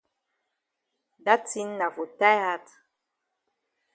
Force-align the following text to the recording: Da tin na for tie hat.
Da 1.25 1.33
tin 1.49 1.69
na 1.79 1.87
for 1.95 2.09
tie 2.19 2.37
hat. 2.45 2.67